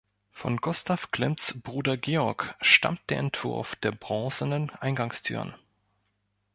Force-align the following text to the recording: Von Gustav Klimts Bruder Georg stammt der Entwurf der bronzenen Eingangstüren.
Von 0.31 0.57
Gustav 0.57 1.11
Klimts 1.11 1.61
Bruder 1.61 1.95
Georg 1.95 2.55
stammt 2.59 3.01
der 3.11 3.19
Entwurf 3.19 3.75
der 3.75 3.91
bronzenen 3.91 4.71
Eingangstüren. 4.71 5.53